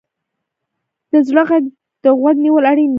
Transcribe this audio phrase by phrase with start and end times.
[1.11, 1.63] د زړه غږ
[2.01, 2.89] ته غوږ نیول اړین دي.